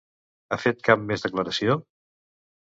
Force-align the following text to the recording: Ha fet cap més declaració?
Ha 0.49 0.57
fet 0.63 0.81
cap 0.89 1.03
més 1.11 1.27
declaració? 1.27 1.77